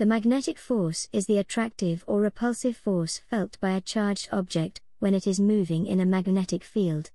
The 0.00 0.06
magnetic 0.06 0.56
force 0.56 1.10
is 1.12 1.26
the 1.26 1.36
attractive 1.36 2.04
or 2.06 2.22
repulsive 2.22 2.74
force 2.74 3.18
felt 3.18 3.60
by 3.60 3.72
a 3.72 3.82
charged 3.82 4.30
object 4.32 4.80
when 4.98 5.12
it 5.12 5.26
is 5.26 5.38
moving 5.38 5.84
in 5.84 6.00
a 6.00 6.06
magnetic 6.06 6.64
field. 6.64 7.10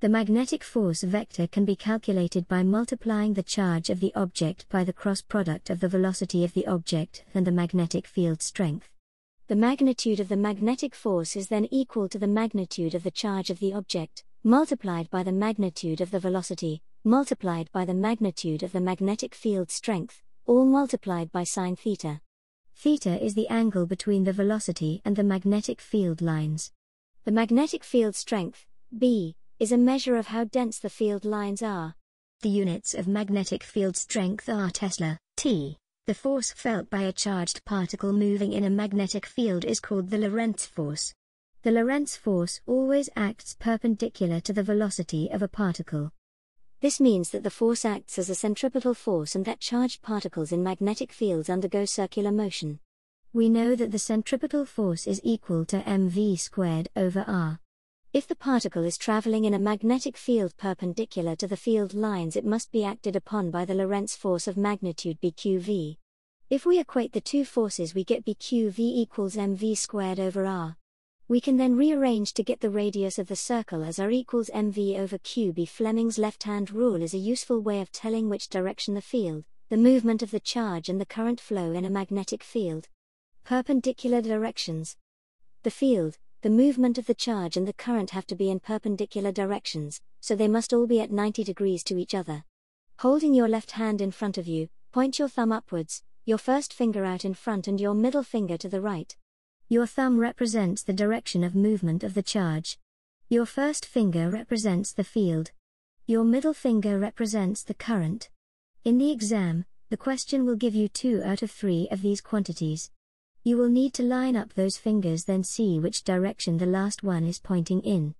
The 0.00 0.10
magnetic 0.10 0.62
force 0.62 1.02
vector 1.02 1.46
can 1.46 1.64
be 1.64 1.74
calculated 1.74 2.46
by 2.46 2.62
multiplying 2.62 3.32
the 3.32 3.42
charge 3.42 3.88
of 3.88 4.00
the 4.00 4.14
object 4.14 4.68
by 4.68 4.84
the 4.84 4.92
cross 4.92 5.22
product 5.22 5.70
of 5.70 5.80
the 5.80 5.88
velocity 5.88 6.44
of 6.44 6.52
the 6.52 6.66
object 6.66 7.24
and 7.32 7.46
the 7.46 7.52
magnetic 7.52 8.06
field 8.06 8.42
strength. 8.42 8.90
The 9.48 9.56
magnitude 9.56 10.20
of 10.20 10.28
the 10.28 10.36
magnetic 10.36 10.94
force 10.94 11.36
is 11.36 11.48
then 11.48 11.66
equal 11.70 12.06
to 12.10 12.18
the 12.18 12.26
magnitude 12.26 12.94
of 12.94 13.02
the 13.02 13.10
charge 13.10 13.48
of 13.48 13.60
the 13.60 13.72
object, 13.72 14.24
multiplied 14.44 15.08
by 15.08 15.22
the 15.22 15.32
magnitude 15.32 16.02
of 16.02 16.10
the 16.10 16.20
velocity, 16.20 16.82
multiplied 17.02 17.72
by 17.72 17.86
the 17.86 17.94
magnitude 17.94 18.62
of 18.62 18.72
the 18.72 18.80
magnetic 18.82 19.34
field 19.34 19.70
strength, 19.70 20.20
all 20.44 20.66
multiplied 20.66 21.32
by 21.32 21.42
sine 21.42 21.74
theta. 21.74 22.20
Theta 22.78 23.24
is 23.24 23.34
the 23.34 23.48
angle 23.48 23.86
between 23.86 24.24
the 24.24 24.34
velocity 24.34 25.00
and 25.02 25.16
the 25.16 25.24
magnetic 25.24 25.80
field 25.80 26.20
lines. 26.20 26.72
The 27.24 27.32
magnetic 27.32 27.82
field 27.82 28.14
strength, 28.14 28.66
B, 28.96 29.34
is 29.58 29.72
a 29.72 29.78
measure 29.78 30.16
of 30.16 30.26
how 30.26 30.44
dense 30.44 30.78
the 30.78 30.90
field 30.90 31.24
lines 31.24 31.62
are. 31.62 31.94
The 32.42 32.50
units 32.50 32.92
of 32.92 33.08
magnetic 33.08 33.62
field 33.62 33.96
strength 33.96 34.50
are 34.50 34.70
Tesla, 34.70 35.18
T. 35.38 35.78
The 36.04 36.14
force 36.14 36.52
felt 36.52 36.90
by 36.90 37.04
a 37.04 37.12
charged 37.12 37.64
particle 37.64 38.12
moving 38.12 38.52
in 38.52 38.64
a 38.64 38.70
magnetic 38.70 39.24
field 39.24 39.64
is 39.64 39.80
called 39.80 40.10
the 40.10 40.18
Lorentz 40.18 40.66
force. 40.66 41.14
The 41.62 41.70
Lorentz 41.70 42.14
force 42.14 42.60
always 42.66 43.08
acts 43.16 43.56
perpendicular 43.58 44.40
to 44.40 44.52
the 44.52 44.62
velocity 44.62 45.30
of 45.30 45.40
a 45.40 45.48
particle. 45.48 46.12
This 46.80 47.00
means 47.00 47.30
that 47.30 47.42
the 47.42 47.50
force 47.50 47.86
acts 47.86 48.18
as 48.18 48.28
a 48.28 48.34
centripetal 48.34 48.92
force 48.92 49.34
and 49.34 49.44
that 49.46 49.60
charged 49.60 50.02
particles 50.02 50.52
in 50.52 50.62
magnetic 50.62 51.10
fields 51.10 51.48
undergo 51.48 51.86
circular 51.86 52.30
motion. 52.30 52.80
We 53.32 53.48
know 53.48 53.74
that 53.74 53.92
the 53.92 53.98
centripetal 53.98 54.66
force 54.66 55.06
is 55.06 55.20
equal 55.24 55.64
to 55.66 55.80
mv 55.82 56.38
squared 56.38 56.88
over 56.94 57.24
r. 57.26 57.60
If 58.12 58.26
the 58.26 58.34
particle 58.34 58.84
is 58.84 58.98
traveling 58.98 59.46
in 59.46 59.54
a 59.54 59.58
magnetic 59.58 60.16
field 60.18 60.54
perpendicular 60.58 61.34
to 61.36 61.46
the 61.46 61.56
field 61.56 61.94
lines, 61.94 62.36
it 62.36 62.44
must 62.44 62.72
be 62.72 62.84
acted 62.84 63.16
upon 63.16 63.50
by 63.50 63.64
the 63.64 63.74
Lorentz 63.74 64.14
force 64.14 64.46
of 64.46 64.56
magnitude 64.56 65.20
BQV. 65.20 65.96
If 66.50 66.64
we 66.64 66.78
equate 66.78 67.12
the 67.12 67.20
two 67.20 67.44
forces, 67.44 67.94
we 67.94 68.04
get 68.04 68.24
BQV 68.24 68.78
equals 68.78 69.36
mv 69.36 69.76
squared 69.76 70.20
over 70.20 70.46
r. 70.46 70.76
We 71.28 71.40
can 71.40 71.56
then 71.56 71.76
rearrange 71.76 72.34
to 72.34 72.44
get 72.44 72.60
the 72.60 72.70
radius 72.70 73.18
of 73.18 73.26
the 73.26 73.34
circle 73.34 73.82
as 73.82 73.98
r 73.98 74.12
equals 74.12 74.48
mv 74.54 74.96
over 74.96 75.18
qb. 75.18 75.68
Fleming's 75.68 76.18
left-hand 76.18 76.70
rule 76.70 77.02
is 77.02 77.14
a 77.14 77.18
useful 77.18 77.60
way 77.60 77.80
of 77.80 77.90
telling 77.90 78.28
which 78.28 78.48
direction 78.48 78.94
the 78.94 79.00
field, 79.00 79.44
the 79.68 79.76
movement 79.76 80.22
of 80.22 80.30
the 80.30 80.38
charge 80.38 80.88
and 80.88 81.00
the 81.00 81.04
current 81.04 81.40
flow 81.40 81.72
in 81.72 81.84
a 81.84 81.90
magnetic 81.90 82.44
field. 82.44 82.86
Perpendicular 83.42 84.22
directions. 84.22 84.96
The 85.64 85.70
field, 85.72 86.16
the 86.42 86.50
movement 86.50 86.96
of 86.96 87.06
the 87.06 87.14
charge 87.14 87.56
and 87.56 87.66
the 87.66 87.72
current 87.72 88.10
have 88.10 88.28
to 88.28 88.36
be 88.36 88.48
in 88.48 88.60
perpendicular 88.60 89.32
directions, 89.32 90.00
so 90.20 90.36
they 90.36 90.46
must 90.46 90.72
all 90.72 90.86
be 90.86 91.00
at 91.00 91.10
90 91.10 91.42
degrees 91.42 91.82
to 91.84 91.98
each 91.98 92.14
other. 92.14 92.44
Holding 93.00 93.34
your 93.34 93.48
left 93.48 93.72
hand 93.72 94.00
in 94.00 94.12
front 94.12 94.38
of 94.38 94.46
you, 94.46 94.68
point 94.92 95.18
your 95.18 95.28
thumb 95.28 95.50
upwards, 95.50 96.04
your 96.24 96.38
first 96.38 96.72
finger 96.72 97.04
out 97.04 97.24
in 97.24 97.34
front 97.34 97.66
and 97.66 97.80
your 97.80 97.94
middle 97.94 98.22
finger 98.22 98.56
to 98.58 98.68
the 98.68 98.80
right. 98.80 99.16
Your 99.68 99.86
thumb 99.86 100.20
represents 100.20 100.84
the 100.84 100.92
direction 100.92 101.42
of 101.42 101.56
movement 101.56 102.04
of 102.04 102.14
the 102.14 102.22
charge. 102.22 102.78
Your 103.28 103.44
first 103.44 103.84
finger 103.84 104.30
represents 104.30 104.92
the 104.92 105.02
field. 105.02 105.50
Your 106.06 106.22
middle 106.22 106.54
finger 106.54 107.00
represents 107.00 107.64
the 107.64 107.74
current. 107.74 108.28
In 108.84 108.98
the 108.98 109.10
exam, 109.10 109.64
the 109.90 109.96
question 109.96 110.46
will 110.46 110.54
give 110.54 110.76
you 110.76 110.86
two 110.86 111.20
out 111.24 111.42
of 111.42 111.50
three 111.50 111.88
of 111.90 112.00
these 112.00 112.20
quantities. 112.20 112.92
You 113.42 113.56
will 113.56 113.68
need 113.68 113.92
to 113.94 114.04
line 114.04 114.36
up 114.36 114.54
those 114.54 114.76
fingers 114.76 115.24
then 115.24 115.42
see 115.42 115.80
which 115.80 116.04
direction 116.04 116.58
the 116.58 116.66
last 116.66 117.02
one 117.02 117.24
is 117.24 117.40
pointing 117.40 117.80
in. 117.80 118.14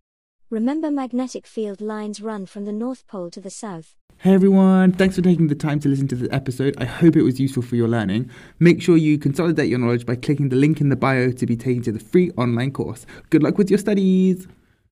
Remember 0.48 0.92
magnetic 0.92 1.44
field 1.44 1.80
lines 1.80 2.20
run 2.20 2.46
from 2.46 2.66
the 2.66 2.72
North 2.72 3.04
Pole 3.08 3.30
to 3.30 3.40
the 3.40 3.50
South. 3.50 3.96
Hey 4.18 4.32
everyone, 4.32 4.92
thanks 4.92 5.16
for 5.16 5.22
taking 5.22 5.48
the 5.48 5.56
time 5.56 5.80
to 5.80 5.88
listen 5.88 6.06
to 6.06 6.14
this 6.14 6.28
episode. 6.30 6.76
I 6.78 6.84
hope 6.84 7.16
it 7.16 7.22
was 7.22 7.40
useful 7.40 7.64
for 7.64 7.74
your 7.74 7.88
learning. 7.88 8.30
Make 8.60 8.80
sure 8.80 8.96
you 8.96 9.18
consolidate 9.18 9.68
your 9.68 9.80
knowledge 9.80 10.06
by 10.06 10.14
clicking 10.14 10.48
the 10.48 10.54
link 10.54 10.80
in 10.80 10.88
the 10.88 10.94
bio 10.94 11.32
to 11.32 11.46
be 11.46 11.56
taken 11.56 11.82
to 11.82 11.90
the 11.90 11.98
free 11.98 12.30
online 12.36 12.70
course. 12.70 13.06
Good 13.30 13.42
luck 13.42 13.58
with 13.58 13.70
your 13.70 13.80
studies! 13.80 14.46